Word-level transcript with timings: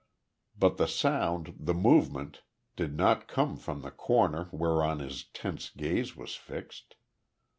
But 0.57 0.77
the 0.77 0.87
sound, 0.87 1.53
the 1.59 1.75
movement, 1.75 2.41
did 2.75 2.97
not 2.97 3.27
come 3.27 3.55
from 3.55 3.81
the 3.83 3.91
corner 3.91 4.49
whereon 4.51 4.97
his 4.97 5.25
tense 5.25 5.69
gaze 5.69 6.15
was 6.17 6.33
fixed. 6.33 6.95